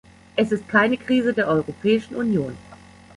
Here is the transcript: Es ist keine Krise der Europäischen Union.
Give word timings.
Es 0.35 0.51
ist 0.51 0.67
keine 0.67 0.97
Krise 0.97 1.31
der 1.31 1.47
Europäischen 1.47 2.15
Union. 2.15 2.57